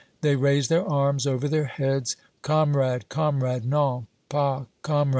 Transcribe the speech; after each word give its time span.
They 0.21 0.35
raise 0.35 0.67
their 0.67 0.83
arms 0.83 1.27
over 1.27 1.47
their 1.47 1.65
heads 1.65 2.15
"Kam'rad, 2.41 3.07
Kam'rad!" 3.07 3.65
"Non, 3.65 4.07
pas 4.29 4.65
Kam'rad!" 4.81 5.09